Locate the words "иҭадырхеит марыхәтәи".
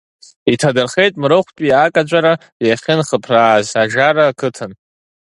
0.53-1.77